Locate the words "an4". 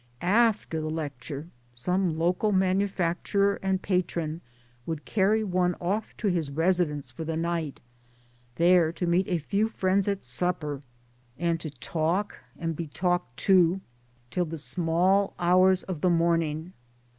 12.59-12.75